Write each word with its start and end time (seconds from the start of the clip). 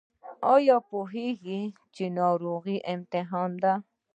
ایا 0.53 0.77
پوهیږئ 0.89 1.61
چې 1.95 2.03
ناروغي 2.19 2.77
امتحان 2.93 3.51
دی؟ 3.63 3.73